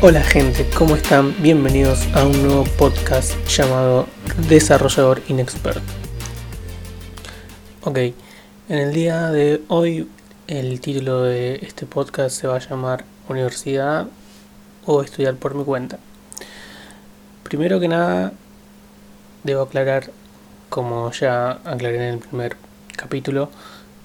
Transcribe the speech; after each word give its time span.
Hola 0.00 0.22
gente, 0.22 0.64
¿cómo 0.78 0.94
están? 0.94 1.34
Bienvenidos 1.42 2.06
a 2.14 2.24
un 2.24 2.40
nuevo 2.40 2.62
podcast 2.78 3.34
llamado 3.48 4.06
Desarrollador 4.48 5.20
Inexperto. 5.26 5.80
Ok, 7.82 7.96
en 7.96 8.78
el 8.78 8.92
día 8.92 9.32
de 9.32 9.60
hoy 9.66 10.08
el 10.46 10.80
título 10.80 11.22
de 11.22 11.56
este 11.62 11.84
podcast 11.84 12.40
se 12.40 12.46
va 12.46 12.54
a 12.54 12.60
llamar 12.60 13.04
Universidad 13.28 14.06
o 14.86 15.02
estudiar 15.02 15.34
por 15.34 15.56
mi 15.56 15.64
cuenta. 15.64 15.98
Primero 17.42 17.80
que 17.80 17.88
nada, 17.88 18.32
debo 19.42 19.62
aclarar, 19.62 20.12
como 20.68 21.10
ya 21.10 21.58
aclaré 21.64 21.96
en 21.96 22.14
el 22.14 22.18
primer 22.20 22.56
capítulo, 22.94 23.50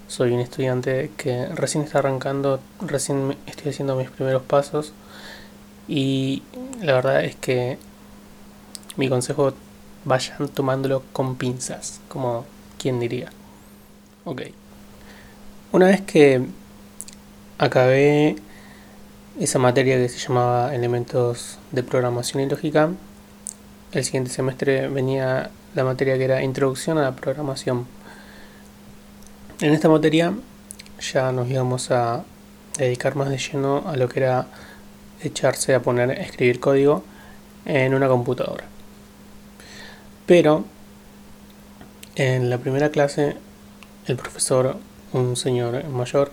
soy 0.08 0.32
un 0.32 0.40
estudiante 0.40 1.12
que 1.18 1.46
recién 1.54 1.84
está 1.84 2.00
arrancando, 2.00 2.60
recién 2.82 3.38
estoy 3.46 3.70
haciendo 3.70 3.96
mis 3.96 4.10
primeros 4.10 4.42
pasos 4.42 4.92
y 5.88 6.44
la 6.82 6.94
verdad 6.94 7.24
es 7.24 7.36
que 7.36 7.78
mi 8.96 9.10
consejo 9.10 9.54
vayan 10.06 10.48
tomándolo 10.50 11.04
con 11.14 11.36
pinzas, 11.36 12.00
como 12.08 12.46
quien 12.78 13.00
diría. 13.00 13.30
Ok. 14.26 14.42
Una 15.72 15.88
vez 15.88 16.02
que 16.02 16.46
acabé 17.58 18.36
esa 19.40 19.60
materia 19.60 19.98
que 19.98 20.10
se 20.10 20.20
llamaba 20.20 20.76
elementos 20.76 21.58
de 21.72 21.84
programación 21.84 22.44
y 22.44 22.50
lógica, 22.50 22.92
el 23.92 24.04
siguiente 24.04 24.30
semestre 24.30 24.88
venía 24.88 25.50
la 25.76 25.84
materia 25.84 26.18
que 26.18 26.26
era 26.26 26.44
introducción 26.44 26.98
a 26.98 27.04
la 27.04 27.16
programación. 27.16 27.88
En 29.60 29.74
esta 29.74 29.90
materia 29.90 30.34
ya 31.00 31.32
nos 31.32 31.50
íbamos 31.50 31.90
a 31.92 32.24
dedicar 32.78 33.16
más 33.16 33.30
de 33.30 33.38
lleno 33.38 33.84
a 33.88 33.96
lo 33.96 34.10
que 34.10 34.20
era 34.20 34.48
echarse 35.24 35.74
a 35.74 35.82
poner 35.82 36.12
a 36.12 36.14
escribir 36.14 36.60
código 36.60 37.04
en 37.66 37.94
una 37.94 38.08
computadora. 38.08 38.66
Pero 40.26 40.66
en 42.16 42.50
la 42.50 42.58
primera 42.58 42.90
clase 42.90 43.36
el 44.08 44.18
profesor, 44.18 44.78
un 45.14 45.36
señor 45.36 45.84
mayor, 45.86 46.32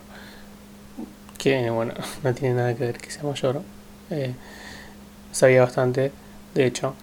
que 1.39 1.71
bueno, 1.71 1.95
no 2.23 2.35
tiene 2.35 2.55
nada 2.55 2.75
que 2.75 2.85
ver 2.85 2.99
que 2.99 3.11
sea 3.11 3.23
mayor, 3.23 3.63
eh, 4.11 4.35
sabía 5.33 5.63
bastante, 5.63 6.13
de 6.55 6.67
hecho, 6.67 6.95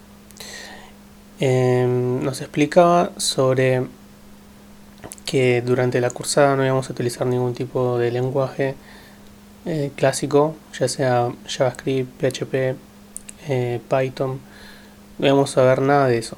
em, 1.40 2.24
nos 2.24 2.42
explicaba 2.42 3.12
sobre 3.18 3.88
que 5.26 5.62
durante 5.62 6.02
la 6.02 6.10
cursada 6.10 6.56
no 6.56 6.66
íbamos 6.66 6.90
a 6.90 6.94
utilizar 6.94 7.28
ningún 7.28 7.54
tipo 7.54 7.98
de 7.98 8.12
lenguaje 8.12 8.76
eh, 9.68 9.92
clásico, 9.98 10.56
ya 10.80 10.88
sea 10.88 11.30
JavaScript, 11.46 12.10
PHP, 12.22 12.76
eh, 13.50 13.82
Python, 13.90 14.40
no 15.20 15.28
vamos 15.28 15.58
a 15.58 15.64
ver 15.64 15.82
nada 15.82 16.08
de 16.08 16.20
eso. 16.20 16.38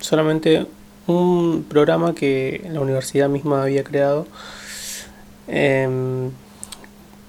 Solamente 0.00 0.66
un 1.06 1.64
programa 1.68 2.12
que 2.12 2.68
la 2.72 2.80
universidad 2.80 3.28
misma 3.28 3.62
había 3.62 3.84
creado, 3.84 4.26
em, 5.46 6.32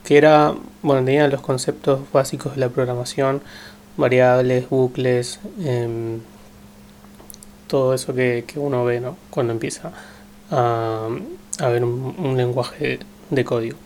que 0.03 0.17
era, 0.17 0.55
bueno, 0.81 1.05
tenía 1.05 1.27
los 1.27 1.41
conceptos 1.41 1.99
básicos 2.11 2.55
de 2.55 2.61
la 2.61 2.69
programación, 2.69 3.41
variables, 3.97 4.69
bucles, 4.69 5.39
em, 5.59 6.21
todo 7.67 7.93
eso 7.93 8.13
que, 8.15 8.43
uno 8.55 8.85
ve 8.85 9.03
cuando 9.29 9.53
empieza 9.53 9.91
a, 10.51 11.09
ver 11.59 11.83
un 11.83 12.37
lenguaje 12.37 12.99
de 13.29 13.45
código. 13.45 13.84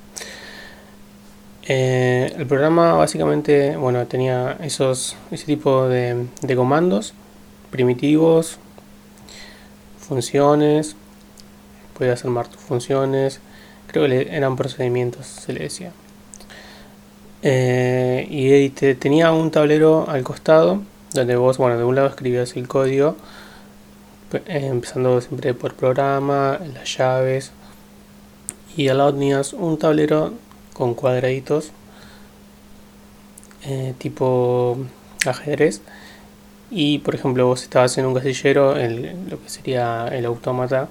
Eh, 1.71 2.33
el 2.35 2.47
programa 2.47 2.93
básicamente 2.93 3.77
bueno, 3.77 4.07
tenía 4.07 4.57
esos, 4.59 5.15
ese 5.29 5.45
tipo 5.45 5.87
de, 5.87 6.25
comandos 6.55 7.13
primitivos, 7.69 8.57
funciones, 9.99 10.95
podías 11.95 12.25
armar 12.25 12.47
tus 12.47 12.59
funciones, 12.59 13.39
creo 13.85 14.07
que 14.07 14.35
eran 14.35 14.55
procedimientos, 14.55 15.27
se 15.27 15.53
le 15.53 15.59
decía. 15.59 15.91
Eh, 17.43 18.25
y 18.31 18.69
tenía 18.95 19.31
un 19.31 19.51
tablero 19.51 20.09
al 20.09 20.23
costado 20.23 20.81
donde 21.13 21.35
vos, 21.35 21.59
bueno, 21.59 21.77
de 21.77 21.83
un 21.83 21.93
lado 21.93 22.07
escribías 22.07 22.55
el 22.55 22.67
código, 22.67 23.15
eh, 24.33 24.69
empezando 24.71 25.21
siempre 25.21 25.53
por 25.53 25.75
programa, 25.75 26.59
las 26.73 26.97
llaves, 26.97 27.51
y 28.75 28.87
al 28.87 28.97
lado 28.97 29.13
tenías 29.13 29.53
un 29.53 29.77
tablero 29.77 30.33
con 30.79 30.93
cuadraditos 30.93 31.73
eh, 33.63 33.93
tipo 33.97 34.77
ajedrez. 35.25 35.81
Y 36.71 36.99
por 36.99 37.15
ejemplo 37.15 37.47
vos 37.47 37.63
estabas 37.63 37.97
en 37.97 38.05
un 38.05 38.13
casillero 38.13 38.77
el, 38.77 39.29
lo 39.29 39.41
que 39.43 39.49
sería 39.49 40.07
el 40.07 40.25
autómata 40.25 40.87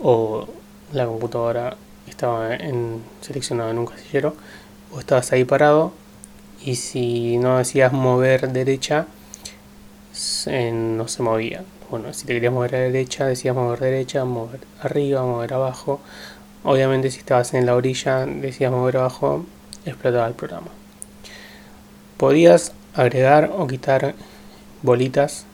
o 0.00 0.46
la 0.92 1.06
computadora 1.06 1.76
estaba 2.06 2.54
en, 2.54 3.02
seleccionado 3.20 3.70
en 3.70 3.78
un 3.78 3.86
casillero 3.86 4.36
o 4.92 5.00
estabas 5.00 5.32
ahí 5.32 5.44
parado 5.44 5.92
y 6.64 6.76
si 6.76 7.38
no 7.38 7.58
decías 7.58 7.92
mover 7.92 8.52
derecha 8.52 9.06
no 10.72 11.08
se 11.08 11.22
movía. 11.22 11.64
Bueno 11.90 12.12
si 12.12 12.26
te 12.26 12.34
querías 12.34 12.52
mover 12.52 12.76
a 12.76 12.78
derecha 12.78 13.26
decías 13.26 13.56
mover 13.56 13.80
derecha 13.80 14.24
mover 14.24 14.60
arriba 14.82 15.22
mover 15.22 15.54
abajo 15.54 16.00
Obviamente 16.64 17.10
si 17.10 17.18
estabas 17.18 17.54
en 17.54 17.66
la 17.66 17.74
orilla, 17.74 18.24
decías 18.24 18.70
mover 18.70 18.98
abajo, 18.98 19.44
explotaba 19.84 20.28
el 20.28 20.34
programa. 20.34 20.68
Podías 22.16 22.72
agregar 22.94 23.50
o 23.56 23.66
quitar 23.66 24.14
bolitas 24.82 25.44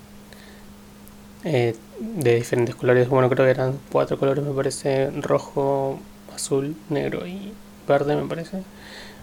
eh, 1.45 1.75
de 1.99 2.35
diferentes 2.35 2.75
colores. 2.75 3.09
Bueno, 3.09 3.31
creo 3.31 3.47
que 3.47 3.51
eran 3.51 3.79
cuatro 3.91 4.19
colores, 4.19 4.45
me 4.45 4.53
parece. 4.53 5.11
Rojo, 5.11 5.99
azul, 6.35 6.77
negro 6.91 7.27
y 7.27 7.53
verde, 7.87 8.15
me 8.15 8.29
parece. 8.29 8.63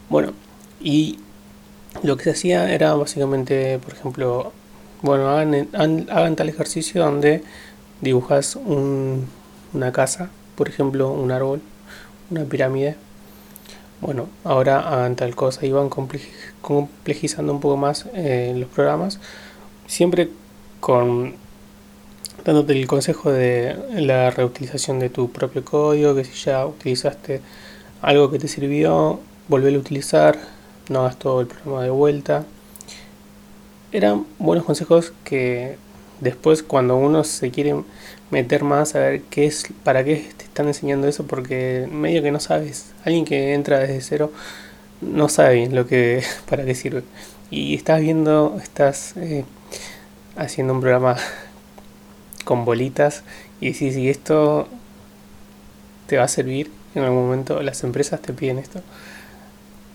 Bueno, 0.10 0.34
y 0.82 1.20
lo 2.02 2.18
que 2.18 2.26
se 2.26 2.32
hacía 2.32 2.74
era 2.74 2.96
básicamente, 2.96 3.78
por 3.78 3.94
ejemplo, 3.94 4.54
bueno, 5.04 5.30
hagan, 5.30 5.70
hagan 6.10 6.36
tal 6.36 6.50
ejercicio 6.50 7.04
donde 7.04 7.44
dibujas 8.02 8.56
una 8.56 9.92
casa, 9.92 10.30
por 10.56 10.68
ejemplo, 10.68 11.12
un 11.12 11.32
árbol 11.32 11.62
una 12.30 12.44
pirámide. 12.46 12.96
Bueno, 14.02 14.28
ahora 14.44 14.80
hagan 14.80 15.16
tal 15.16 15.36
cosa 15.36 15.66
y 15.66 15.72
van 15.72 15.90
complejizando 15.90 17.54
un 17.54 17.60
poco 17.60 17.78
más 17.78 18.08
eh, 18.14 18.54
los 18.56 18.70
programas, 18.70 19.20
siempre 19.88 20.30
con 20.80 21.36
dándote 22.44 22.74
el 22.74 22.86
consejo 22.88 23.32
de 23.32 23.76
la 23.96 24.30
reutilización 24.30 25.00
de 25.00 25.10
tu 25.10 25.32
propio 25.32 25.66
código, 25.66 26.14
que 26.14 26.24
si 26.24 26.34
ya 26.46 26.66
utilizaste 26.66 27.42
algo 28.02 28.30
que 28.30 28.38
te 28.38 28.48
sirvió, 28.48 29.20
volverlo 29.48 29.80
a 29.80 29.82
utilizar, 29.82 30.38
no 30.90 31.02
hagas 31.02 31.18
todo 31.18 31.42
el 31.42 31.48
programa 31.48 31.84
de 31.84 31.90
vuelta. 31.90 32.46
Eran 33.92 34.26
buenos 34.38 34.66
consejos 34.66 35.14
que 35.24 35.78
después 36.20 36.64
cuando 36.64 36.96
uno 36.98 37.24
se 37.24 37.52
quiere 37.52 37.76
meter 38.32 38.64
más 38.64 38.96
a 38.96 39.00
ver 39.00 39.22
qué 39.24 39.46
es, 39.46 39.66
para 39.84 40.04
qué 40.04 40.28
te 40.38 40.46
están 40.46 40.68
enseñando 40.68 41.08
eso, 41.08 41.26
porque 41.26 41.88
medio 41.92 42.24
que 42.24 42.32
no 42.32 42.40
sabes. 42.40 42.94
Alguien 43.04 43.26
que 43.26 43.54
entra 43.54 43.80
desde 43.80 44.02
cero 44.02 44.32
no 45.02 45.30
sabe 45.30 45.56
bien 45.56 45.76
lo 45.76 45.88
que, 45.88 46.24
para 46.50 46.66
qué 46.66 46.76
sirve. 46.76 47.04
Y 47.52 47.76
estás 47.76 48.02
viendo, 48.02 48.58
estás 48.62 49.16
eh, 49.18 49.46
haciendo 50.36 50.74
un 50.74 50.82
programa 50.82 51.18
con 52.44 52.66
bolitas 52.66 53.24
y 53.62 53.74
si, 53.74 53.92
si 53.92 54.10
esto 54.10 54.68
te 56.08 56.18
va 56.18 56.26
a 56.26 56.28
servir 56.28 56.72
en 56.94 57.04
algún 57.04 57.26
momento, 57.26 57.62
las 57.62 57.84
empresas 57.84 58.22
te 58.22 58.34
piden 58.34 58.58
esto. 58.58 58.82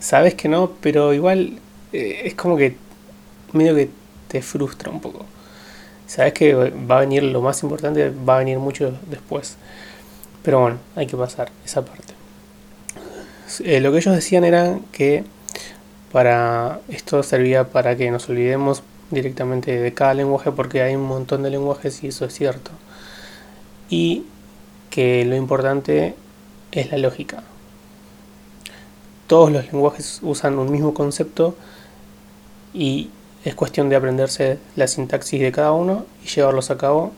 Sabes 0.01 0.35
que 0.35 0.49
no, 0.49 0.73
pero 0.81 1.13
igual 1.15 1.59
eh, 1.93 2.23
es 2.25 2.35
como 2.35 2.57
que 2.57 2.77
medio 3.53 3.75
que 3.75 3.91
te 4.29 4.43
frustra 4.43 4.91
un 4.91 5.01
poco 5.01 5.27
sabes 6.11 6.33
que 6.33 6.55
va 6.55 6.97
a 6.97 7.01
venir 7.01 7.23
lo 7.23 7.41
más 7.41 7.63
importante, 7.63 8.11
va 8.11 8.35
a 8.35 8.39
venir 8.41 8.59
mucho 8.59 8.93
después. 9.09 9.57
Pero 10.43 10.61
bueno, 10.61 10.79
hay 10.97 11.07
que 11.07 11.17
pasar 11.17 11.53
esa 11.65 11.85
parte. 11.85 12.15
Eh, 13.61 13.81
lo 13.81 13.93
que 13.93 13.99
ellos 13.99 14.15
decían 14.17 14.43
era 14.43 14.81
que 14.91 15.23
para 16.11 16.81
esto 16.89 17.23
servía 17.23 17.69
para 17.69 17.97
que 17.97 18.11
nos 18.11 18.29
olvidemos 18.29 18.83
directamente 19.13 19.79
de 19.79 19.95
cada 19.95 20.15
lenguaje 20.15 20.51
porque 20.51 20.83
hay 20.83 20.97
un 20.97 21.05
montón 21.05 21.45
de 21.45 21.51
lenguajes 21.51 22.03
y 22.03 22.09
eso 22.09 22.25
es 22.25 22.35
cierto. 22.35 22.73
Y 23.89 24.25
que 24.91 25.25
lo 25.25 25.37
importante 25.37 26.17
es 26.73 26.91
la 26.91 26.99
lógica. 26.99 27.45
Todos 29.29 29.53
los 29.53 29.65
lenguajes 29.67 30.19
usan 30.23 30.59
un 30.59 30.73
mismo 30.73 30.93
concepto 30.93 31.55
y 32.75 33.11
es 33.45 33.55
cuestión 33.55 33.89
de 33.89 33.97
aprenderse 33.97 34.59
la 34.77 34.87
sintaxis 34.87 35.41
de 35.41 35.53
cada 35.53 35.73
uno 35.73 36.05
y 36.25 36.29
llevarlos 36.29 36.71
a 36.71 36.79
cabo 36.79 37.13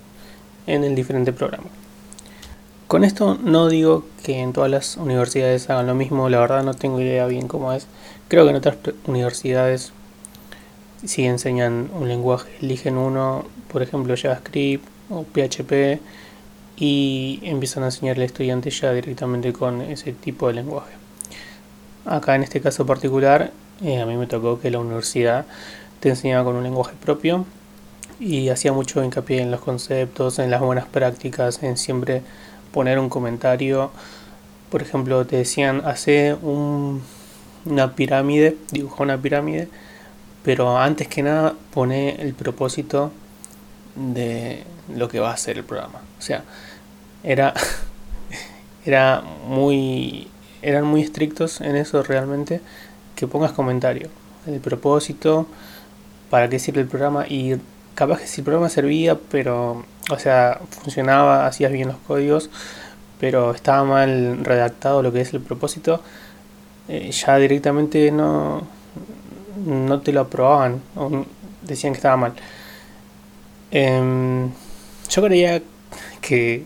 en 0.66 0.84
el 0.84 0.94
diferente 0.94 1.32
programa. 1.32 1.68
Con 2.86 3.04
esto 3.04 3.38
no 3.42 3.68
digo 3.68 4.04
que 4.22 4.40
en 4.40 4.52
todas 4.52 4.70
las 4.70 4.96
universidades 4.96 5.70
hagan 5.70 5.86
lo 5.86 5.94
mismo, 5.94 6.28
la 6.28 6.40
verdad 6.40 6.62
no 6.62 6.74
tengo 6.74 7.00
idea 7.00 7.26
bien 7.26 7.48
cómo 7.48 7.72
es. 7.72 7.86
Creo 8.28 8.44
que 8.44 8.50
en 8.50 8.56
otras 8.56 8.76
universidades 9.06 9.92
si 11.04 11.24
enseñan 11.24 11.90
un 11.94 12.08
lenguaje, 12.08 12.50
eligen 12.60 12.96
uno, 12.96 13.44
por 13.72 13.82
ejemplo 13.82 14.14
JavaScript 14.16 14.86
o 15.10 15.24
PHP, 15.24 16.00
y 16.76 17.40
empiezan 17.42 17.82
a 17.82 17.86
enseñarle 17.86 18.24
al 18.24 18.26
estudiante 18.26 18.70
ya 18.70 18.92
directamente 18.92 19.52
con 19.52 19.82
ese 19.82 20.12
tipo 20.12 20.48
de 20.48 20.54
lenguaje. 20.54 20.92
Acá 22.04 22.34
en 22.34 22.42
este 22.42 22.60
caso 22.60 22.86
particular, 22.86 23.52
eh, 23.82 24.00
a 24.00 24.06
mí 24.06 24.16
me 24.16 24.26
tocó 24.26 24.60
que 24.60 24.70
la 24.70 24.78
universidad 24.78 25.46
te 26.02 26.08
enseñaba 26.08 26.42
con 26.42 26.56
un 26.56 26.64
lenguaje 26.64 26.94
propio 27.00 27.46
y 28.18 28.48
hacía 28.48 28.72
mucho 28.72 29.04
hincapié 29.04 29.40
en 29.40 29.52
los 29.52 29.60
conceptos, 29.60 30.40
en 30.40 30.50
las 30.50 30.60
buenas 30.60 30.86
prácticas, 30.86 31.62
en 31.62 31.76
siempre 31.76 32.22
poner 32.72 32.98
un 32.98 33.08
comentario. 33.08 33.92
Por 34.68 34.82
ejemplo, 34.82 35.24
te 35.24 35.36
decían, 35.36 35.80
hace 35.84 36.34
una 36.42 37.94
pirámide, 37.94 38.56
dibuja 38.72 39.04
una 39.04 39.16
pirámide, 39.16 39.68
pero 40.42 40.76
antes 40.76 41.06
que 41.06 41.22
nada 41.22 41.54
pone 41.72 42.20
el 42.20 42.34
propósito 42.34 43.12
de 43.94 44.64
lo 44.92 45.06
que 45.08 45.20
va 45.20 45.30
a 45.30 45.36
ser 45.36 45.56
el 45.56 45.64
programa. 45.64 46.00
O 46.18 46.22
sea, 46.22 46.42
era, 47.22 47.54
era 48.84 49.22
muy, 49.46 50.26
eran 50.62 50.84
muy 50.84 51.02
estrictos 51.02 51.60
en 51.60 51.76
eso 51.76 52.02
realmente, 52.02 52.60
que 53.14 53.28
pongas 53.28 53.52
comentario, 53.52 54.08
el 54.48 54.58
propósito, 54.58 55.46
para 56.32 56.48
qué 56.48 56.58
sirve 56.58 56.80
el 56.80 56.86
programa 56.86 57.26
y 57.28 57.56
capaz 57.94 58.20
que 58.20 58.26
si 58.26 58.40
el 58.40 58.46
programa 58.46 58.70
servía, 58.70 59.18
pero, 59.30 59.84
o 60.10 60.18
sea, 60.18 60.62
funcionaba, 60.70 61.46
hacías 61.46 61.70
bien 61.70 61.88
los 61.88 61.98
códigos, 61.98 62.48
pero 63.20 63.50
estaba 63.50 63.84
mal 63.84 64.42
redactado 64.42 65.02
lo 65.02 65.12
que 65.12 65.20
es 65.20 65.34
el 65.34 65.42
propósito, 65.42 66.00
eh, 66.88 67.10
ya 67.10 67.36
directamente 67.36 68.10
no, 68.10 68.62
no 69.66 70.00
te 70.00 70.10
lo 70.14 70.22
aprobaban, 70.22 70.80
decían 71.60 71.92
que 71.92 71.98
estaba 71.98 72.16
mal. 72.16 72.32
Em, 73.70 74.50
yo 75.10 75.22
creía 75.22 75.60
que, 76.22 76.64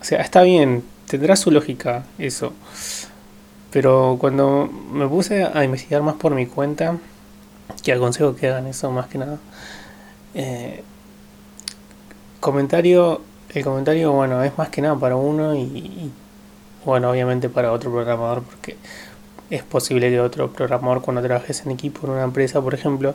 o 0.00 0.04
sea, 0.04 0.22
está 0.22 0.40
bien, 0.40 0.84
tendrá 1.06 1.36
su 1.36 1.50
lógica 1.50 2.06
eso. 2.18 2.54
Pero 3.70 4.16
cuando 4.18 4.70
me 4.90 5.06
puse 5.06 5.44
a 5.44 5.64
investigar 5.64 6.00
más 6.00 6.14
por 6.14 6.34
mi 6.34 6.46
cuenta, 6.46 6.96
que 7.82 7.92
aconsejo 7.92 8.34
que 8.34 8.48
hagan 8.48 8.66
eso 8.66 8.90
más 8.90 9.06
que 9.06 9.18
nada, 9.18 9.38
eh, 10.34 10.82
comentario, 12.40 13.20
el 13.50 13.64
comentario, 13.64 14.12
bueno, 14.12 14.42
es 14.42 14.56
más 14.56 14.68
que 14.68 14.82
nada 14.82 14.96
para 14.96 15.16
uno 15.16 15.54
y, 15.54 16.10
bueno, 16.84 17.10
obviamente 17.10 17.48
para 17.48 17.72
otro 17.72 17.90
programador, 17.90 18.42
porque 18.42 18.76
es 19.50 19.62
posible 19.62 20.10
que 20.10 20.20
otro 20.20 20.52
programador 20.52 21.02
cuando 21.02 21.22
trabajes 21.22 21.64
en 21.66 21.72
equipo 21.72 22.06
en 22.06 22.12
una 22.12 22.24
empresa, 22.24 22.60
por 22.60 22.74
ejemplo, 22.74 23.14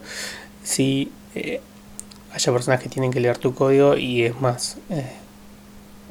si 0.64 1.12
eh, 1.36 1.62
haya 2.34 2.52
personas 2.52 2.82
que 2.82 2.90
tienen 2.90 3.12
que 3.12 3.20
leer 3.20 3.38
tu 3.38 3.56
código 3.56 3.96
y 3.96 4.24
es 4.24 4.40
más, 4.42 4.78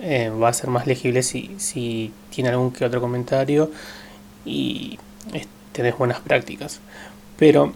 eh, 0.00 0.31
va 0.31 0.49
a 0.49 0.52
ser 0.52 0.70
más 0.70 0.87
legible 0.87 1.23
si, 1.23 1.55
si 1.58 2.12
tiene 2.31 2.50
algún 2.50 2.73
que 2.73 2.85
otro 2.85 3.00
comentario 3.00 3.70
y 4.44 4.99
tenés 5.73 5.97
buenas 5.99 6.20
prácticas. 6.20 6.81
Pero 7.37 7.73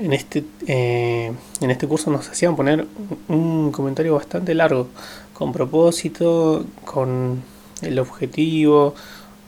en 0.00 0.12
este, 0.14 0.44
en 0.66 1.70
este 1.70 1.86
curso 1.86 2.10
nos 2.10 2.28
hacían 2.28 2.56
poner 2.56 2.86
un 3.28 3.70
comentario 3.70 4.14
bastante 4.14 4.54
largo, 4.54 4.88
con 5.34 5.52
propósito, 5.52 6.64
con 6.84 7.42
el 7.82 7.98
objetivo, 7.98 8.94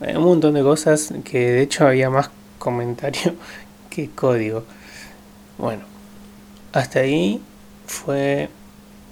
un 0.01 0.25
montón 0.25 0.55
de 0.55 0.63
cosas 0.63 1.13
que 1.25 1.39
de 1.39 1.63
hecho 1.63 1.87
había 1.87 2.11
más 2.11 2.31
comentario 2.59 3.35
que 3.91 4.11
código. 4.11 4.65
Bueno, 5.57 5.85
hasta 6.73 7.01
ahí 7.01 7.41
fue 7.87 8.49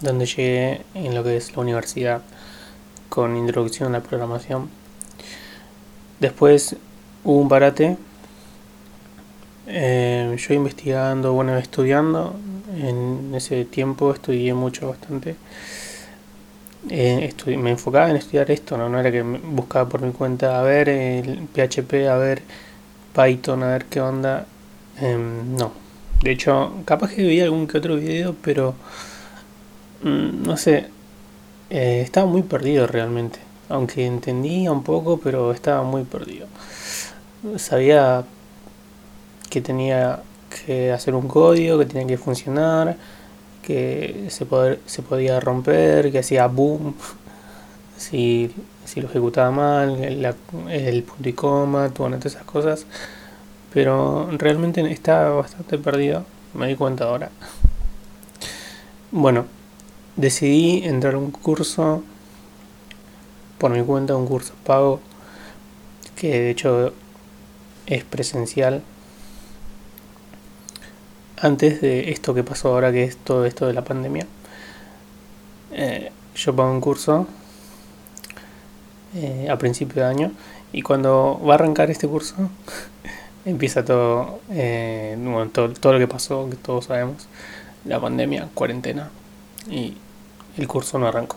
donde 0.03 0.27
llegué 0.27 0.83
en 0.95 1.15
lo 1.15 1.25
que 1.25 1.37
es 1.37 1.57
la 1.57 1.63
universidad 1.63 2.23
con 3.09 3.37
introducción 3.37 3.95
a 3.95 3.99
la 3.99 4.05
programación. 4.05 4.69
Después 6.21 6.77
hubo 7.25 7.41
un 7.41 7.49
parate. 7.49 7.97
Eh, 9.73 10.37
yo 10.37 10.55
investigando, 10.55 11.33
bueno, 11.33 11.57
estudiando. 11.57 12.35
En 12.77 13.33
ese 13.35 13.65
tiempo 13.65 14.13
estudié 14.13 14.55
mucho, 14.55 14.89
bastante. 14.89 15.37
Eh, 16.89 17.33
me 17.59 17.71
enfocaba 17.71 18.11
en 18.11 18.17
estudiar 18.17 18.51
esto, 18.51 18.77
¿no? 18.77 18.89
no 18.89 18.99
era 18.99 19.13
que 19.13 19.23
buscaba 19.23 19.89
por 19.89 20.01
mi 20.01 20.13
cuenta 20.13 20.59
a 20.59 20.63
ver 20.63 20.89
el 20.89 21.47
PHP, 21.55 22.09
a 22.09 22.17
ver 22.17 22.43
Python, 23.15 23.63
a 23.63 23.69
ver 23.69 23.85
qué 23.87 24.01
onda. 24.01 24.47
Em, 24.99 25.57
no, 25.57 25.73
de 26.23 26.33
hecho, 26.33 26.73
capaz 26.85 27.11
que 27.15 27.23
vi 27.23 27.41
algún 27.41 27.67
que 27.67 27.79
otro 27.79 27.97
video, 27.97 28.35
pero 28.43 28.75
mm, 30.03 30.43
no 30.47 30.57
sé, 30.57 30.87
eh, 31.71 32.03
estaba 32.03 32.27
muy 32.27 32.43
perdido 32.43 32.87
realmente. 32.87 33.39
Aunque 33.69 34.07
entendía 34.07 34.73
un 34.73 34.83
poco, 34.83 35.19
pero 35.21 35.53
estaba 35.53 35.83
muy 35.85 36.05
perdido. 36.05 36.47
Sabía 37.57 38.25
que 39.51 39.61
tenía 39.61 40.23
que 40.67 40.93
hacer 40.93 41.15
un 41.15 41.29
código, 41.29 41.79
que 41.79 41.87
tenía 41.87 42.07
que 42.07 42.17
funcionar 42.17 42.97
que 43.63 44.27
se, 44.31 44.47
se 44.87 45.03
podía 45.03 45.41
romper, 45.41 46.11
que 46.11 46.19
hacía 46.19 46.47
boom 46.47 46.95
si, 47.97 48.51
si 48.85 49.01
lo 49.01 49.09
ejecutaba 49.09 49.51
mal, 49.51 50.03
el, 50.03 51.03
punto 51.03 51.29
y 51.29 51.33
coma, 51.33 51.91
todas 51.91 52.25
esas 52.25 52.45
cosas. 52.45 52.87
Pero 53.73 54.29
realmente 54.33 54.81
estaba 54.91 55.31
bastante 55.31 55.79
perdido, 55.79 56.25
me 56.55 56.67
di 56.67 56.75
cuenta 56.75 57.05
ahora. 57.05 57.31
Bueno, 59.13 59.47
decidí 60.17 60.83
entrar 60.85 61.17
un 61.17 61.31
curso 61.31 62.03
por 63.59 63.71
mi 63.71 63.83
cuenta, 63.83 64.17
un 64.17 64.27
curso 64.27 64.55
pago, 64.65 65.01
que 66.17 66.41
de 66.41 66.51
hecho 66.51 66.93
es 67.87 68.05
presencial 68.05 68.83
antes 71.41 71.81
de 71.81 72.11
esto 72.11 72.35
que 72.35 72.45
pasó 72.45 72.69
ahora, 72.69 72.93
que 72.93 73.05
es 73.05 73.17
todo 73.17 73.47
esto 73.47 73.67
de 73.67 73.73
la 73.73 73.83
pandemia, 73.83 74.27
eh, 75.73 76.13
yo 76.35 76.55
pago 76.55 76.71
un 76.71 76.81
curso 76.81 77.27
eh, 79.15 79.49
a 79.51 79.57
principio 79.57 80.03
de 80.03 80.09
año 80.09 80.33
y 80.73 80.83
cuando 80.83 81.41
va 81.47 81.53
a 81.53 81.55
arrancar 81.55 81.91
este 81.91 82.07
curso 82.07 82.35
empieza 83.45 83.85
todo, 83.85 84.41
eh, 84.51 85.17
todo, 85.53 85.73
todo, 85.73 85.93
lo 85.95 85.99
que 85.99 86.07
pasó, 86.07 86.49
que 86.51 86.57
todos 86.57 86.87
sabemos, 86.87 87.27
la 87.85 87.99
pandemia, 88.01 88.49
cuarentena 88.55 89.11
y 89.69 89.97
el 90.59 90.69
curso 90.69 90.99
no 90.99 91.07
arrancó. 91.07 91.37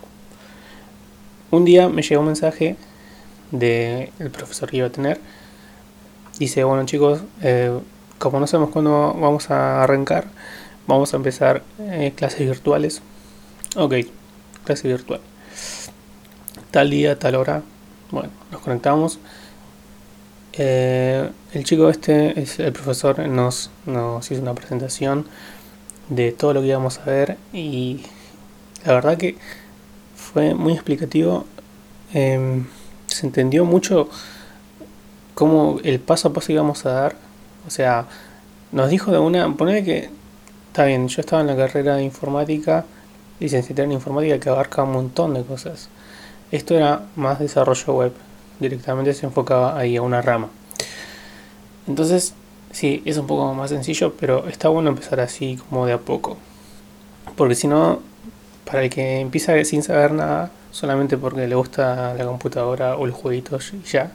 Un 1.51 1.65
día 1.65 1.87
me 1.87 2.01
llegó 2.01 2.21
un 2.21 2.27
mensaje 2.27 2.75
del 3.51 4.09
profesor 4.33 4.69
que 4.69 4.77
iba 4.77 4.87
a 4.87 4.91
tener. 4.91 5.21
Dice, 6.39 6.63
bueno 6.63 6.83
chicos, 6.85 7.21
como 8.23 8.39
no 8.39 8.47
sabemos 8.47 8.71
cuándo 8.71 9.13
vamos 9.19 9.51
a 9.51 9.83
arrancar, 9.83 10.27
vamos 10.87 11.13
a 11.13 11.17
empezar 11.17 11.61
eh, 11.77 12.13
clases 12.15 12.47
virtuales. 12.47 13.01
Ok, 13.75 13.95
clase 14.63 14.87
virtual. 14.87 15.19
Tal 16.71 16.89
día, 16.89 17.19
tal 17.19 17.35
hora. 17.35 17.63
Bueno, 18.11 18.29
nos 18.49 18.61
conectamos. 18.61 19.19
Eh, 20.53 21.29
el 21.51 21.63
chico 21.65 21.89
este, 21.89 22.39
es 22.39 22.59
el 22.59 22.71
profesor, 22.71 23.19
nos, 23.27 23.69
nos 23.85 24.31
hizo 24.31 24.41
una 24.41 24.55
presentación 24.55 25.25
de 26.07 26.31
todo 26.31 26.53
lo 26.53 26.61
que 26.61 26.67
íbamos 26.67 26.99
a 26.99 27.03
ver 27.03 27.37
y 27.51 28.03
la 28.85 28.93
verdad 28.93 29.17
que 29.17 29.35
fue 30.15 30.55
muy 30.55 30.71
explicativo. 30.71 31.45
Em, 32.13 32.67
se 33.07 33.25
entendió 33.25 33.65
mucho 33.65 34.07
cómo 35.33 35.79
el 35.83 35.99
paso 35.99 36.29
a 36.29 36.33
paso 36.33 36.53
íbamos 36.53 36.85
a 36.85 36.91
dar 36.93 37.32
o 37.67 37.69
sea, 37.69 38.05
nos 38.71 38.89
dijo 38.89 39.11
de 39.11 39.19
una, 39.19 39.51
poner 39.55 39.83
que, 39.83 40.09
está 40.67 40.85
bien, 40.85 41.07
yo 41.07 41.21
estaba 41.21 41.41
en 41.41 41.47
la 41.47 41.55
carrera 41.55 41.95
de 41.95 42.03
informática, 42.03 42.85
licenciatura 43.39 43.85
en 43.85 43.91
informática 43.91 44.39
que 44.39 44.49
abarca 44.49 44.83
un 44.83 44.93
montón 44.93 45.33
de 45.33 45.43
cosas. 45.43 45.89
Esto 46.51 46.75
era 46.75 47.03
más 47.15 47.39
desarrollo 47.39 47.93
web, 47.93 48.13
directamente 48.59 49.13
se 49.13 49.25
enfocaba 49.25 49.77
ahí 49.77 49.97
a 49.97 50.01
una 50.01 50.21
rama. 50.21 50.49
Entonces, 51.87 52.33
sí, 52.71 53.01
es 53.05 53.17
un 53.17 53.27
poco 53.27 53.53
más 53.53 53.69
sencillo, 53.69 54.13
pero 54.19 54.47
está 54.47 54.69
bueno 54.69 54.89
empezar 54.89 55.19
así 55.19 55.59
como 55.69 55.85
de 55.85 55.93
a 55.93 55.97
poco. 55.99 56.37
Porque 57.35 57.55
si 57.55 57.67
no, 57.67 57.99
para 58.65 58.83
el 58.83 58.89
que 58.89 59.19
empieza 59.19 59.63
sin 59.65 59.83
saber 59.83 60.11
nada, 60.11 60.51
solamente 60.71 61.17
porque 61.17 61.47
le 61.47 61.55
gusta 61.55 62.13
la 62.15 62.25
computadora 62.25 62.97
o 62.97 63.05
los 63.05 63.15
jueguitos 63.15 63.73
y 63.73 63.83
ya, 63.83 64.11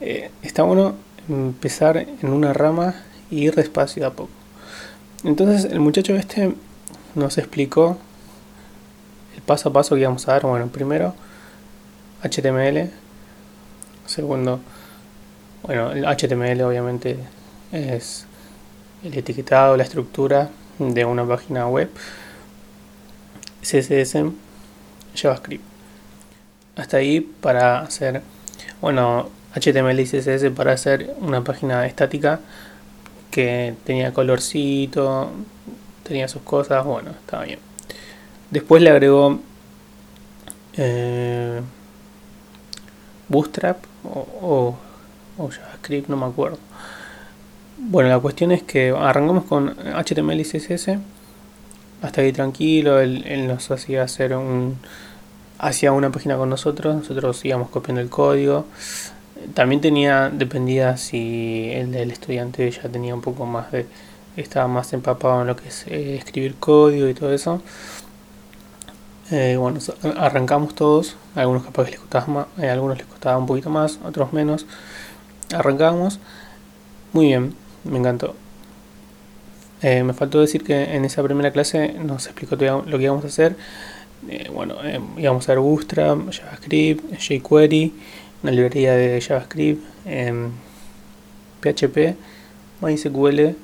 eh, 0.00 0.30
está 0.42 0.62
bueno 0.62 0.94
empezar 1.28 1.96
en 1.98 2.30
una 2.30 2.52
rama 2.52 2.94
y 3.30 3.44
ir 3.44 3.54
despacio 3.54 4.06
a 4.06 4.12
poco. 4.12 4.30
Entonces 5.24 5.70
el 5.70 5.80
muchacho 5.80 6.14
este 6.14 6.54
nos 7.14 7.38
explicó 7.38 7.98
el 9.34 9.42
paso 9.42 9.68
a 9.68 9.72
paso 9.72 9.94
que 9.94 10.02
íbamos 10.02 10.26
a 10.28 10.32
dar. 10.32 10.42
Bueno, 10.42 10.68
primero 10.68 11.14
HTML. 12.22 12.90
Segundo, 14.06 14.60
bueno, 15.62 15.92
el 15.92 16.04
HTML 16.04 16.62
obviamente 16.62 17.18
es 17.72 18.26
el 19.02 19.16
etiquetado, 19.16 19.76
la 19.76 19.82
estructura 19.82 20.50
de 20.78 21.04
una 21.04 21.26
página 21.26 21.68
web. 21.68 21.90
CSS, 23.62 24.16
JavaScript. 25.14 25.64
Hasta 26.76 26.98
ahí 26.98 27.20
para 27.20 27.80
hacer, 27.80 28.22
bueno, 28.80 29.28
HTML 29.54 30.00
y 30.00 30.04
CSS 30.04 30.50
para 30.54 30.72
hacer 30.72 31.14
una 31.20 31.42
página 31.42 31.86
estática 31.86 32.40
que 33.30 33.74
tenía 33.84 34.12
colorcito, 34.12 35.30
tenía 36.02 36.28
sus 36.28 36.42
cosas, 36.42 36.84
bueno, 36.84 37.10
estaba 37.10 37.44
bien. 37.44 37.58
Después 38.50 38.82
le 38.82 38.90
agregó 38.90 39.40
eh, 40.76 41.60
Bootstrap 43.28 43.78
o, 44.04 44.76
JavaScript, 45.36 46.08
no 46.08 46.16
me 46.16 46.26
acuerdo. 46.26 46.58
Bueno, 47.76 48.08
la 48.08 48.18
cuestión 48.18 48.52
es 48.52 48.62
que 48.62 48.90
arrancamos 48.90 49.44
con 49.44 49.76
HTML 49.76 50.40
y 50.40 50.44
CSS. 50.44 50.98
Hasta 52.02 52.20
ahí 52.20 52.32
tranquilo, 52.32 53.00
él 53.00 53.46
nos 53.46 53.70
hacía 53.70 54.02
hacer 54.02 54.34
un. 54.34 54.78
hacía 55.58 55.92
una 55.92 56.10
página 56.10 56.36
con 56.36 56.48
nosotros, 56.48 56.94
nosotros 56.94 57.44
íbamos 57.44 57.70
copiando 57.70 58.00
el 58.00 58.08
código. 58.08 58.66
También 59.54 59.80
tenía, 59.80 60.30
dependía 60.30 60.96
si 60.96 61.70
el 61.72 61.92
del 61.92 62.10
estudiante 62.10 62.70
ya 62.70 62.88
tenía 62.88 63.14
un 63.14 63.20
poco 63.22 63.46
más 63.46 63.70
de. 63.72 63.86
estaba 64.36 64.68
más 64.68 64.92
empapado 64.92 65.40
en 65.42 65.46
lo 65.46 65.56
que 65.56 65.68
es 65.68 65.86
eh, 65.86 66.16
escribir 66.16 66.56
código 66.56 67.08
y 67.08 67.14
todo 67.14 67.32
eso. 67.32 67.62
Eh, 69.30 69.56
bueno, 69.58 69.78
arrancamos 70.16 70.74
todos, 70.74 71.16
algunos 71.34 71.62
capaz 71.64 71.90
les 71.90 72.00
costaba 72.00 72.26
más, 72.26 72.46
eh, 72.58 72.70
algunos 72.70 72.96
les 72.98 73.06
costaba 73.06 73.36
un 73.38 73.46
poquito 73.46 73.70
más, 73.70 73.98
otros 74.04 74.32
menos. 74.32 74.66
Arrancamos, 75.54 76.18
muy 77.12 77.26
bien, 77.26 77.54
me 77.84 77.98
encantó. 77.98 78.34
Me 79.82 80.12
faltó 80.12 80.40
decir 80.40 80.64
que 80.64 80.96
en 80.96 81.04
esa 81.04 81.22
primera 81.22 81.52
clase 81.52 81.92
nos 81.92 82.26
explicó 82.26 82.56
lo 82.56 82.98
que 82.98 83.04
íbamos 83.04 83.24
a 83.24 83.28
hacer. 83.28 83.56
bueno, 84.52 84.74
íbamos 85.16 85.48
a 85.48 85.52
ver 85.52 85.60
Bootstrap, 85.60 86.18
JavaScript, 86.32 87.14
jQuery, 87.18 87.92
una 88.42 88.52
librería 88.52 88.92
de 88.92 89.20
JavaScript, 89.20 89.82
PHP, 91.60 92.16
MySQL, 92.80 93.56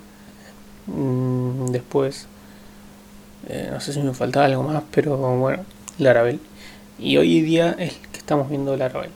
mm, 0.86 1.66
después 1.66 2.26
eh, 3.46 3.68
no 3.70 3.80
sé 3.80 3.92
si 3.92 4.00
me 4.00 4.14
faltaba 4.14 4.46
algo 4.46 4.62
más, 4.62 4.82
pero 4.90 5.16
bueno, 5.16 5.64
Laravel. 5.98 6.40
Y 6.98 7.16
hoy 7.16 7.42
día 7.42 7.76
es 7.78 7.92
que 8.12 8.18
estamos 8.18 8.48
viendo 8.48 8.76
Laravel. 8.76 9.10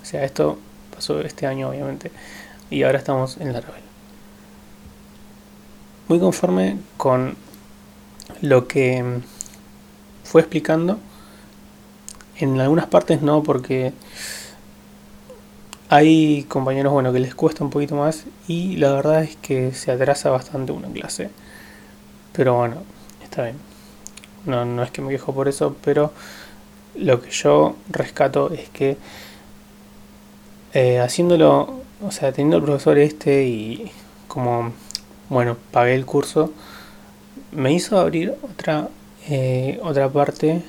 O 0.00 0.04
sea, 0.04 0.24
esto 0.24 0.58
pasó 0.94 1.20
este 1.20 1.46
año 1.46 1.68
obviamente. 1.68 2.10
Y 2.70 2.82
ahora 2.82 2.98
estamos 2.98 3.36
en 3.38 3.52
Laravel. 3.52 3.82
Muy 6.08 6.18
conforme 6.18 6.78
con 6.96 7.36
lo 8.40 8.66
que 8.66 9.20
fue 10.24 10.40
explicando. 10.40 10.98
En 12.38 12.58
algunas 12.60 12.86
partes 12.86 13.22
no, 13.22 13.42
porque 13.42 13.92
hay 15.92 16.44
compañeros 16.44 16.90
bueno 16.90 17.12
que 17.12 17.20
les 17.20 17.34
cuesta 17.34 17.62
un 17.62 17.68
poquito 17.68 17.96
más 17.96 18.24
y 18.48 18.76
la 18.76 18.94
verdad 18.94 19.24
es 19.24 19.36
que 19.36 19.72
se 19.72 19.92
atrasa 19.92 20.30
bastante 20.30 20.72
una 20.72 20.88
clase. 20.88 21.28
Pero 22.32 22.54
bueno, 22.54 22.76
está 23.22 23.42
bien. 23.42 23.56
No, 24.46 24.64
no 24.64 24.82
es 24.84 24.90
que 24.90 25.02
me 25.02 25.10
quejo 25.10 25.34
por 25.34 25.48
eso, 25.48 25.76
pero 25.84 26.10
lo 26.94 27.20
que 27.20 27.30
yo 27.30 27.76
rescato 27.90 28.50
es 28.54 28.70
que 28.70 28.96
eh, 30.72 30.98
haciéndolo, 30.98 31.82
o 32.02 32.10
sea, 32.10 32.32
teniendo 32.32 32.56
el 32.56 32.62
profesor 32.62 32.96
este 32.96 33.44
y 33.44 33.92
como, 34.28 34.72
bueno, 35.28 35.58
pagué 35.72 35.94
el 35.94 36.06
curso, 36.06 36.52
me 37.50 37.70
hizo 37.70 38.00
abrir 38.00 38.34
otra, 38.42 38.88
eh, 39.28 39.78
otra 39.82 40.08
parte 40.08 40.62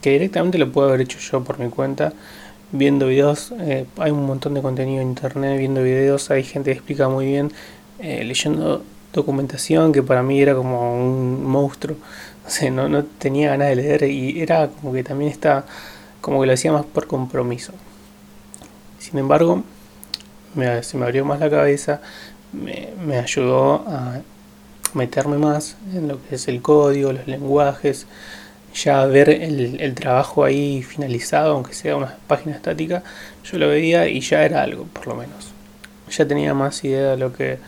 que 0.00 0.12
directamente 0.12 0.56
lo 0.56 0.72
puedo 0.72 0.88
haber 0.88 1.02
hecho 1.02 1.18
yo 1.18 1.44
por 1.44 1.58
mi 1.58 1.68
cuenta, 1.68 2.14
viendo 2.72 3.06
videos, 3.06 3.52
eh, 3.60 3.86
hay 3.98 4.10
un 4.10 4.26
montón 4.26 4.54
de 4.54 4.62
contenido 4.62 5.00
en 5.02 5.08
internet, 5.08 5.58
viendo 5.58 5.82
videos, 5.82 6.30
hay 6.30 6.42
gente 6.42 6.70
que 6.70 6.76
explica 6.78 7.08
muy 7.08 7.26
bien, 7.26 7.52
leyendo 7.98 8.82
documentación 9.12 9.92
que 9.92 10.02
para 10.02 10.22
mí 10.22 10.40
era 10.40 10.54
como 10.54 10.94
un 10.94 11.44
monstruo. 11.44 11.96
No, 12.70 12.88
no 12.88 13.04
tenía 13.04 13.50
ganas 13.50 13.70
de 13.70 13.76
leer 13.76 14.02
y 14.04 14.40
era 14.40 14.68
como 14.68 14.92
que 14.92 15.02
también 15.02 15.32
está, 15.32 15.64
como 16.20 16.40
que 16.40 16.46
lo 16.46 16.52
hacía 16.52 16.70
más 16.70 16.84
por 16.84 17.08
compromiso. 17.08 17.72
Sin 19.00 19.18
embargo, 19.18 19.64
me, 20.54 20.82
se 20.84 20.96
me 20.96 21.06
abrió 21.06 21.24
más 21.24 21.40
la 21.40 21.50
cabeza, 21.50 22.00
me, 22.52 22.90
me 23.04 23.18
ayudó 23.18 23.84
a 23.88 24.20
meterme 24.94 25.38
más 25.38 25.76
en 25.92 26.06
lo 26.06 26.22
que 26.22 26.36
es 26.36 26.46
el 26.46 26.62
código, 26.62 27.12
los 27.12 27.26
lenguajes, 27.26 28.06
ya 28.74 29.04
ver 29.06 29.30
el, 29.30 29.80
el, 29.80 29.94
trabajo 29.94 30.44
ahí 30.44 30.82
finalizado, 30.82 31.54
aunque 31.54 31.74
sea 31.74 31.96
una 31.96 32.16
página 32.26 32.56
estática, 32.56 33.02
yo 33.44 33.58
lo 33.58 33.68
veía 33.68 34.08
y 34.08 34.20
ya 34.20 34.44
era 34.44 34.62
algo, 34.62 34.84
por 34.84 35.06
lo 35.06 35.14
menos. 35.14 35.52
Ya 36.10 36.26
tenía 36.26 36.54
más 36.54 36.84
idea 36.84 37.10
de 37.12 37.16
lo 37.16 37.32
que 37.32 37.58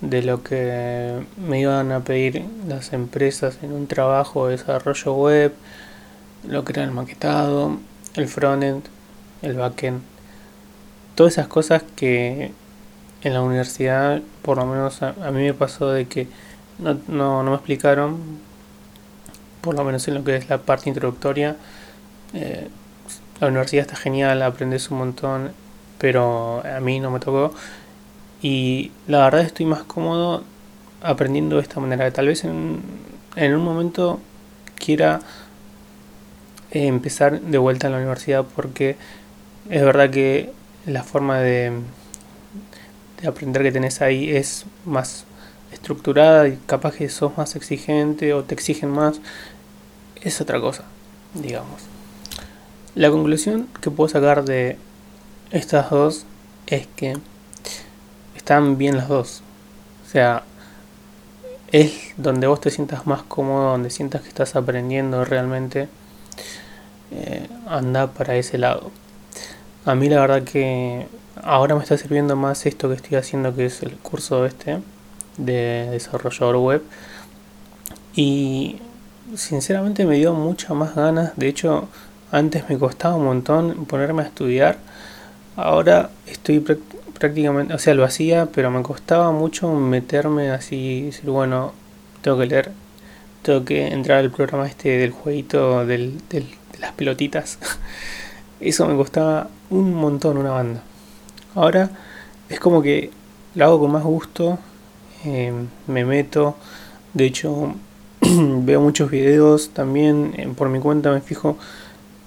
de 0.00 0.22
lo 0.22 0.42
que 0.42 1.24
me 1.36 1.60
iban 1.60 1.92
a 1.92 2.00
pedir 2.00 2.44
las 2.68 2.92
empresas 2.92 3.58
en 3.62 3.72
un 3.72 3.86
trabajo 3.86 4.46
de 4.46 4.56
desarrollo 4.56 5.14
web, 5.14 5.54
lo 6.46 6.64
que 6.64 6.72
era 6.72 6.84
el 6.84 6.90
maquetado, 6.90 7.78
el 8.14 8.28
frontend, 8.28 8.84
el 9.42 9.54
backend, 9.54 10.02
todas 11.14 11.34
esas 11.34 11.48
cosas 11.48 11.82
que 11.96 12.52
en 13.22 13.32
la 13.32 13.42
universidad, 13.42 14.20
por 14.42 14.58
lo 14.58 14.66
menos 14.66 15.02
a, 15.02 15.12
mí 15.30 15.42
me 15.42 15.54
pasó 15.54 15.90
de 15.90 16.06
que 16.06 16.28
no, 16.78 16.98
no, 17.08 17.42
me 17.42 17.54
explicaron, 17.54 18.40
por 19.64 19.74
lo 19.74 19.84
menos 19.84 20.06
en 20.08 20.14
lo 20.14 20.24
que 20.24 20.36
es 20.36 20.48
la 20.48 20.58
parte 20.58 20.90
introductoria. 20.90 21.56
Eh, 22.34 22.68
la 23.40 23.48
universidad 23.48 23.86
está 23.86 23.96
genial, 23.96 24.42
aprendes 24.42 24.90
un 24.90 24.98
montón, 24.98 25.52
pero 25.98 26.62
a 26.64 26.80
mí 26.80 27.00
no 27.00 27.10
me 27.10 27.18
tocó. 27.18 27.54
Y 28.42 28.92
la 29.08 29.24
verdad 29.24 29.40
estoy 29.40 29.66
más 29.66 29.82
cómodo 29.84 30.44
aprendiendo 31.02 31.56
de 31.56 31.62
esta 31.62 31.80
manera. 31.80 32.10
Tal 32.12 32.26
vez 32.26 32.44
en, 32.44 32.80
en 33.36 33.54
un 33.54 33.64
momento 33.64 34.20
quiera 34.76 35.20
eh, 36.70 36.86
empezar 36.86 37.40
de 37.40 37.58
vuelta 37.58 37.86
en 37.86 37.94
la 37.94 37.98
universidad 37.98 38.44
porque 38.54 38.96
es 39.70 39.82
verdad 39.82 40.10
que 40.10 40.52
la 40.86 41.02
forma 41.02 41.38
de, 41.38 41.72
de 43.22 43.28
aprender 43.28 43.62
que 43.62 43.72
tenés 43.72 44.02
ahí 44.02 44.30
es 44.30 44.66
más 44.84 45.24
estructurada 45.74 46.48
y 46.48 46.58
capaz 46.66 46.94
que 46.94 47.08
sos 47.08 47.36
más 47.36 47.56
exigente 47.56 48.32
o 48.32 48.44
te 48.44 48.54
exigen 48.54 48.90
más. 48.90 49.20
Es 50.22 50.40
otra 50.40 50.60
cosa, 50.60 50.84
digamos. 51.34 51.82
La 52.94 53.10
conclusión 53.10 53.68
que 53.80 53.90
puedo 53.90 54.08
sacar 54.08 54.44
de 54.44 54.78
estas 55.50 55.90
dos 55.90 56.24
es 56.66 56.86
que 56.96 57.18
están 58.36 58.78
bien 58.78 58.96
las 58.96 59.08
dos. 59.08 59.42
O 60.06 60.10
sea, 60.10 60.44
es 61.72 62.12
donde 62.16 62.46
vos 62.46 62.60
te 62.60 62.70
sientas 62.70 63.06
más 63.06 63.22
cómodo, 63.22 63.72
donde 63.72 63.90
sientas 63.90 64.22
que 64.22 64.28
estás 64.28 64.54
aprendiendo 64.56 65.24
realmente, 65.24 65.88
eh, 67.10 67.48
anda 67.66 68.12
para 68.12 68.36
ese 68.36 68.58
lado. 68.58 68.90
A 69.84 69.94
mí 69.94 70.08
la 70.08 70.20
verdad 70.20 70.44
que 70.44 71.06
ahora 71.42 71.74
me 71.74 71.82
está 71.82 71.96
sirviendo 71.98 72.36
más 72.36 72.64
esto 72.64 72.88
que 72.88 72.94
estoy 72.94 73.16
haciendo, 73.18 73.54
que 73.54 73.66
es 73.66 73.82
el 73.82 73.96
curso 73.96 74.46
este 74.46 74.78
de 75.36 75.88
desarrollador 75.90 76.56
web. 76.56 76.82
Y 78.14 78.76
sinceramente 79.36 80.06
me 80.06 80.16
dio 80.16 80.34
muchas 80.34 80.70
más 80.70 80.94
ganas. 80.94 81.32
De 81.36 81.48
hecho, 81.48 81.88
antes 82.30 82.68
me 82.68 82.78
costaba 82.78 83.16
un 83.16 83.24
montón 83.24 83.86
ponerme 83.86 84.22
a 84.22 84.26
estudiar. 84.26 84.78
Ahora 85.56 86.10
estoy 86.26 86.60
prácticamente, 87.18 87.74
o 87.74 87.78
sea, 87.78 87.94
lo 87.94 88.04
hacía, 88.04 88.46
pero 88.46 88.70
me 88.70 88.82
costaba 88.82 89.30
mucho 89.32 89.72
meterme 89.72 90.50
así, 90.50 91.02
decir, 91.02 91.30
bueno, 91.30 91.72
tengo 92.22 92.38
que 92.38 92.46
leer, 92.46 92.72
tengo 93.42 93.64
que 93.64 93.88
entrar 93.88 94.18
al 94.18 94.30
programa 94.30 94.66
este 94.66 94.98
del 94.98 95.12
jueguito 95.12 95.86
del, 95.86 96.20
de 96.28 96.44
las 96.80 96.92
pelotitas. 96.92 97.58
Eso 98.60 98.86
me 98.86 98.96
costaba 98.96 99.48
un 99.70 99.94
montón, 99.94 100.38
una 100.38 100.50
banda. 100.50 100.82
Ahora 101.54 101.90
es 102.48 102.58
como 102.58 102.82
que 102.82 103.10
lo 103.54 103.64
hago 103.64 103.80
con 103.80 103.92
más 103.92 104.02
gusto, 104.02 104.58
eh, 105.24 105.52
me 105.86 106.04
meto, 106.04 106.56
de 107.12 107.26
hecho 107.26 107.74
veo 108.20 108.80
muchos 108.80 109.10
videos 109.10 109.70
también, 109.70 110.34
eh, 110.36 110.48
por 110.56 110.68
mi 110.68 110.80
cuenta 110.80 111.12
me 111.12 111.20
fijo 111.20 111.56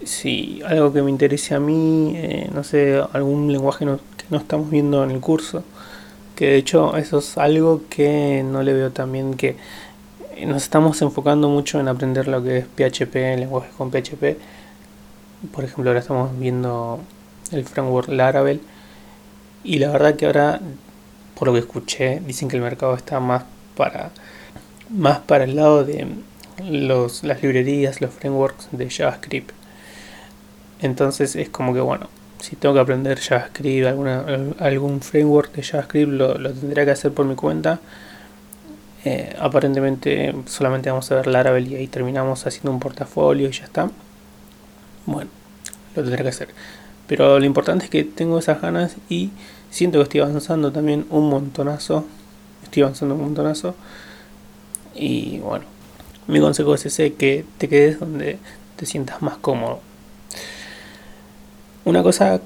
si 0.03 0.61
algo 0.65 0.93
que 0.93 1.01
me 1.01 1.09
interese 1.09 1.55
a 1.55 1.59
mí, 1.59 2.13
eh, 2.15 2.49
no 2.53 2.63
sé, 2.63 3.01
algún 3.13 3.51
lenguaje 3.51 3.85
no, 3.85 3.99
no 4.29 4.37
estamos 4.37 4.69
viendo 4.69 5.03
en 5.03 5.11
el 5.11 5.19
curso. 5.19 5.63
Que 6.35 6.47
de 6.49 6.57
hecho 6.57 6.95
eso 6.97 7.19
es 7.19 7.37
algo 7.37 7.81
que 7.89 8.43
no 8.45 8.61
le 8.61 8.73
veo 8.73 8.91
también 8.91 9.33
que 9.33 9.55
nos 10.45 10.63
estamos 10.63 11.01
enfocando 11.01 11.49
mucho 11.49 11.79
en 11.79 11.87
aprender 11.87 12.27
lo 12.27 12.43
que 12.43 12.59
es 12.59 12.65
PHP, 12.65 13.15
lenguaje 13.39 13.69
con 13.77 13.89
PHP. 13.89 14.37
Por 15.51 15.63
ejemplo, 15.63 15.89
ahora 15.89 15.99
estamos 15.99 16.37
viendo 16.37 16.99
el 17.51 17.65
framework 17.65 18.09
Laravel. 18.09 18.61
Y 19.63 19.79
la 19.79 19.91
verdad 19.91 20.15
que 20.15 20.27
ahora, 20.27 20.61
por 21.37 21.47
lo 21.47 21.53
que 21.53 21.59
escuché, 21.59 22.21
dicen 22.25 22.47
que 22.47 22.55
el 22.55 22.63
mercado 22.63 22.95
está 22.95 23.19
más 23.19 23.43
para, 23.75 24.09
más 24.89 25.19
para 25.19 25.43
el 25.43 25.55
lado 25.55 25.83
de 25.83 26.07
los, 26.63 27.23
las 27.23 27.43
librerías, 27.43 28.01
los 28.01 28.11
frameworks 28.11 28.69
de 28.71 28.89
JavaScript. 28.89 29.51
Entonces 30.81 31.35
es 31.35 31.49
como 31.49 31.73
que, 31.73 31.79
bueno, 31.79 32.07
si 32.39 32.55
tengo 32.55 32.73
que 32.73 32.81
aprender 32.81 33.19
JavaScript, 33.19 33.85
alguna, 33.85 34.25
algún 34.59 35.01
framework 35.01 35.53
de 35.53 35.63
JavaScript, 35.63 36.11
lo, 36.11 36.37
lo 36.37 36.51
tendría 36.53 36.85
que 36.85 36.91
hacer 36.91 37.11
por 37.11 37.25
mi 37.25 37.35
cuenta. 37.35 37.79
Eh, 39.05 39.35
aparentemente 39.39 40.35
solamente 40.47 40.89
vamos 40.89 41.09
a 41.11 41.15
ver 41.15 41.27
Laravel 41.27 41.67
y 41.67 41.75
ahí 41.75 41.87
terminamos 41.87 42.45
haciendo 42.47 42.71
un 42.71 42.79
portafolio 42.79 43.47
y 43.47 43.51
ya 43.51 43.65
está. 43.65 43.89
Bueno, 45.05 45.29
lo 45.95 46.03
tendré 46.03 46.23
que 46.23 46.29
hacer. 46.29 46.49
Pero 47.07 47.39
lo 47.39 47.45
importante 47.45 47.85
es 47.85 47.91
que 47.91 48.03
tengo 48.03 48.39
esas 48.39 48.59
ganas 48.61 48.97
y 49.07 49.31
siento 49.69 49.99
que 49.99 50.03
estoy 50.03 50.21
avanzando 50.21 50.71
también 50.71 51.05
un 51.09 51.29
montonazo. 51.29 52.05
Estoy 52.63 52.83
avanzando 52.83 53.15
un 53.15 53.21
montonazo. 53.21 53.75
Y 54.95 55.39
bueno, 55.39 55.65
mi 56.27 56.39
consejo 56.39 56.73
es 56.73 56.85
ese, 56.85 57.13
que 57.13 57.45
te 57.57 57.69
quedes 57.69 57.99
donde 57.99 58.39
te 58.75 58.85
sientas 58.85 59.21
más 59.21 59.37
cómodo. 59.37 59.79
Una 61.85 62.03
cosa 62.03 62.41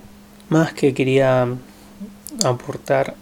más 0.50 0.74
que 0.74 0.94
quería 0.94 1.48
aportar 2.44 3.16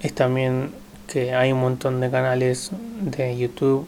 es 0.00 0.14
también 0.14 0.70
que 1.06 1.34
hay 1.34 1.52
un 1.52 1.60
montón 1.60 2.00
de 2.00 2.10
canales 2.10 2.70
de 3.00 3.36
YouTube, 3.36 3.86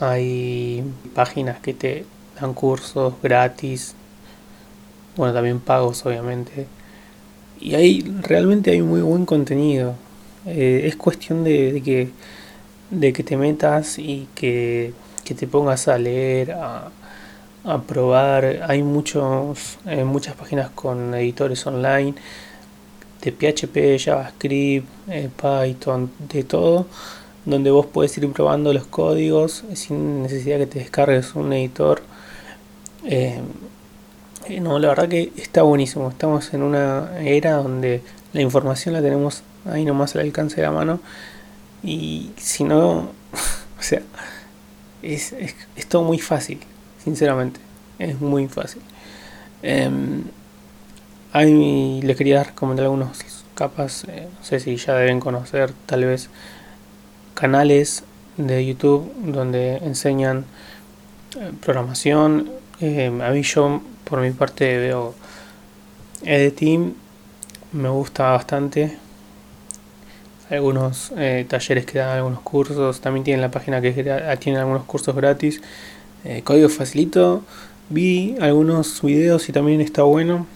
hay 0.00 0.84
páginas 1.14 1.60
que 1.60 1.74
te 1.74 2.04
dan 2.40 2.54
cursos 2.54 3.14
gratis, 3.22 3.94
bueno, 5.16 5.34
también 5.34 5.60
pagos 5.60 6.04
obviamente. 6.06 6.66
Y 7.62 7.76
ahí 7.76 8.02
realmente 8.22 8.72
hay 8.72 8.82
muy 8.82 9.02
buen 9.02 9.24
contenido. 9.24 9.94
Eh, 10.46 10.82
es 10.86 10.96
cuestión 10.96 11.44
de, 11.44 11.80
que, 11.84 12.10
de 12.90 13.12
que 13.12 13.22
te 13.22 13.36
metas 13.36 14.00
y 14.00 14.26
que, 14.34 14.92
que 15.24 15.34
te 15.34 15.46
pongas 15.46 15.86
a 15.86 15.96
leer, 15.96 16.52
a, 16.52 16.90
a 17.62 17.82
probar. 17.82 18.64
Hay 18.68 18.82
muchos, 18.82 19.78
eh, 19.86 20.02
muchas 20.02 20.34
páginas 20.34 20.70
con 20.70 21.14
editores 21.14 21.64
online 21.64 22.14
de 23.22 23.30
PHP, 23.30 24.04
JavaScript, 24.04 24.88
eh, 25.08 25.30
Python, 25.36 26.10
de 26.32 26.42
todo, 26.42 26.86
donde 27.44 27.70
vos 27.70 27.86
puedes 27.86 28.18
ir 28.18 28.28
probando 28.32 28.72
los 28.72 28.86
códigos 28.88 29.62
sin 29.74 30.24
necesidad 30.24 30.58
que 30.58 30.66
te 30.66 30.78
descargues 30.80 31.36
un 31.36 31.52
editor. 31.52 32.02
No, 34.60 34.78
la 34.78 34.88
verdad 34.88 35.08
que 35.08 35.32
está 35.36 35.62
buenísimo. 35.62 36.08
Estamos 36.10 36.52
en 36.54 36.62
una 36.62 37.18
era 37.20 37.52
donde 37.52 38.02
la 38.32 38.40
información 38.42 38.94
la 38.94 39.02
tenemos 39.02 39.42
ahí 39.64 39.84
nomás 39.84 40.14
al 40.14 40.22
alcance 40.22 40.56
de 40.56 40.62
la 40.62 40.72
mano. 40.72 41.00
Y 41.82 42.30
si 42.36 42.64
no, 42.64 42.98
o 43.78 43.82
sea, 43.82 44.02
es, 45.02 45.32
es 45.32 45.86
todo 45.88 46.02
muy 46.02 46.18
fácil 46.18 46.60
sinceramente. 47.02 47.60
Es 47.98 48.20
muy 48.20 48.48
fácil. 48.48 48.82
Eh, 49.62 49.90
ahí 51.32 52.00
les 52.02 52.16
quería 52.16 52.42
recomendar 52.42 52.84
algunos 52.84 53.18
capas, 53.54 54.04
eh, 54.08 54.28
no 54.38 54.44
sé 54.44 54.60
si 54.60 54.76
ya 54.76 54.94
deben 54.94 55.20
conocer 55.20 55.72
tal 55.86 56.04
vez 56.04 56.30
canales 57.34 58.04
de 58.36 58.64
YouTube 58.64 59.12
donde 59.18 59.76
enseñan 59.78 60.44
eh, 61.38 61.52
programación. 61.60 62.50
Eh, 62.82 63.06
a 63.06 63.30
mí 63.30 63.42
yo 63.42 63.80
por 64.04 64.20
mi 64.20 64.30
parte 64.32 64.76
veo 64.76 65.14
editing, 66.22 66.94
me 67.72 67.88
gusta 67.88 68.32
bastante. 68.32 68.98
Algunos 70.50 71.10
talleres 71.48 71.86
que 71.86 71.98
dan 71.98 72.10
algunos 72.10 72.40
cursos, 72.40 73.00
también 73.00 73.24
tienen 73.24 73.40
la 73.40 73.50
página 73.50 73.80
que 73.80 73.92
tiene 74.38 74.58
algunos 74.58 74.84
cursos 74.84 75.16
gratis 75.16 75.62
eh, 76.24 76.42
código 76.44 76.68
facilito. 76.68 77.42
Vi 77.88 78.36
algunos 78.40 79.02
videos 79.02 79.48
y 79.48 79.52
también 79.52 79.80
está 79.80 80.02
bueno. 80.02 80.46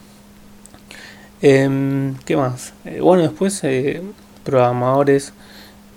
Em, 1.41 2.15
¿Qué 2.25 2.37
más? 2.37 2.73
Eh, 2.85 2.99
bueno, 3.01 3.23
después 3.23 3.63
eh, 3.63 4.01
programadores 4.43 5.33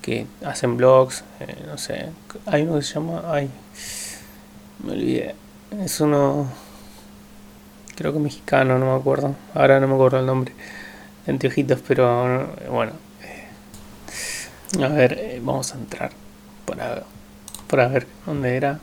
que 0.03 0.27
hacen 0.45 0.77
blogs, 0.77 1.25
no 1.67 1.79
sé. 1.79 2.07
Hay 2.47 2.63
uno 2.63 2.77
que 2.77 2.83
se 2.83 2.95
llama. 2.95 3.23
Ay, 3.27 3.49
me 4.85 4.93
olvidé. 4.93 5.35
Es 5.79 6.01
uno. 6.01 6.49
Creo 7.95 8.13
que 8.13 8.19
mexicano, 8.19 8.79
no 8.79 8.87
me 8.87 9.01
acuerdo. 9.01 9.37
Ahora 9.55 9.79
no 9.79 9.87
me 9.87 9.95
acuerdo 9.95 10.19
el 10.19 10.27
nombre. 10.27 10.53
De 11.25 11.33
anteojitos, 11.33 11.81
pero 11.87 12.49
bueno. 12.69 12.93
a 14.83 14.89
ver, 14.89 15.41
vamos 15.43 15.73
a 15.73 15.79
entrar 15.79 16.11
para, 16.67 17.05
para 17.69 17.87
ver 17.87 18.09
dónde 18.27 18.57
era. 18.57 18.81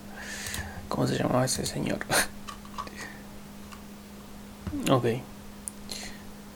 ¿Cómo 0.88 1.08
se 1.08 1.18
llamaba 1.18 1.44
ese 1.44 1.66
señor? 1.66 2.00
ok. 4.90 5.06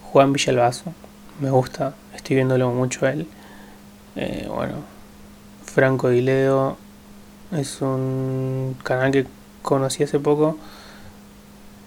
Juan 0.03 0.31
Villalbazo. 0.31 0.93
Me 1.41 1.49
gusta. 1.49 1.93
Estoy 2.15 2.37
viéndolo 2.37 2.71
mucho 2.71 3.05
él. 3.05 3.27
Eh, 4.15 4.47
bueno. 4.47 4.75
Franco 5.65 6.07
Dileo. 6.07 6.77
Es 7.51 7.81
un 7.81 8.77
canal 8.81 9.11
que 9.11 9.40
conocí 9.61 10.03
hace 10.03 10.19
poco. 10.19 10.57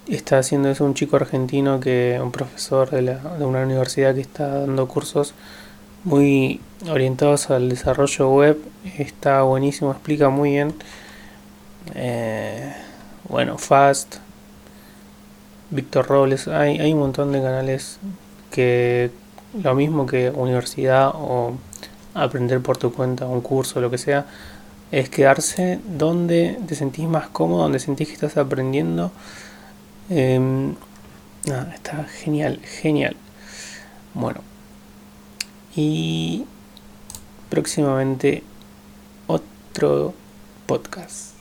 Está 0.08 0.38
haciendo 0.38 0.68
eso 0.70 0.84
un 0.84 0.94
chico 0.94 1.16
argentino 1.16 1.80
que 1.80 2.18
un 2.22 2.30
profesor 2.30 2.90
de, 2.90 3.02
la, 3.02 3.16
de 3.38 3.44
una 3.44 3.62
universidad 3.62 4.14
que 4.14 4.20
está 4.20 4.60
dando 4.60 4.87
cursos 4.87 5.34
muy 6.04 6.60
orientados 6.90 7.50
al 7.50 7.68
desarrollo 7.68 8.30
web. 8.30 8.58
Está 8.98 9.42
buenísimo, 9.42 9.92
explica 9.92 10.28
muy 10.28 10.50
bien 10.50 10.74
eh, 11.94 12.72
bueno, 13.28 13.58
Fast, 13.58 14.16
Víctor 15.70 16.06
Robles, 16.06 16.48
hay, 16.48 16.78
hay 16.78 16.92
un 16.92 17.00
montón 17.00 17.32
de 17.32 17.42
canales 17.42 17.98
que 18.50 19.10
lo 19.62 19.74
mismo 19.74 20.06
que 20.06 20.30
universidad 20.30 21.10
o 21.14 21.52
aprender 22.14 22.60
por 22.60 22.76
tu 22.76 22.92
cuenta, 22.92 23.26
un 23.26 23.40
curso, 23.40 23.80
lo 23.80 23.90
que 23.90 23.98
sea, 23.98 24.26
es 24.94 25.09
quedarse 25.09 25.80
donde 25.85 26.57
te 26.68 26.76
sentís 26.76 27.09
más 27.09 27.26
cómodo, 27.28 27.62
donde 27.62 27.80
sentís 27.80 28.07
que 28.07 28.14
estás 28.14 28.37
aprendiendo. 28.37 29.11
Em, 30.09 30.76
está 31.74 32.04
genial, 32.04 32.61
genial. 32.62 33.16
Bueno, 34.14 34.42
y 35.74 36.44
próximamente 37.50 38.44
otro 39.26 40.14
podcast. 40.66 41.34